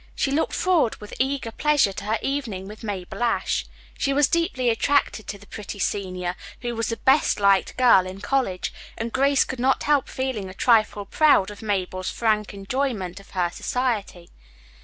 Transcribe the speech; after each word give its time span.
She 0.15 0.31
looked 0.31 0.53
forward 0.53 0.95
with 0.95 1.13
eager 1.19 1.51
pleasure 1.51 1.93
to 1.93 2.05
her 2.05 2.17
evening 2.23 2.67
with 2.67 2.83
Mabel 2.83 3.21
Ashe. 3.21 3.67
She 3.99 4.13
was 4.13 4.27
deeply 4.27 4.71
attached 4.71 5.27
to 5.27 5.37
the 5.37 5.45
pretty 5.45 5.77
senior, 5.77 6.35
who 6.63 6.75
was 6.75 6.87
the 6.87 6.97
best 6.97 7.39
liked 7.39 7.77
girl 7.77 8.07
in 8.07 8.19
college, 8.19 8.73
and 8.97 9.13
Grace 9.13 9.43
could 9.45 9.59
not 9.59 9.83
help 9.83 10.09
feeling 10.09 10.49
a 10.49 10.55
trifle 10.55 11.05
proud 11.05 11.51
of 11.51 11.61
Mabel's 11.61 12.09
frank 12.09 12.51
enjoyment 12.51 13.19
of 13.19 13.29
her 13.37 13.51
society. 13.53 14.31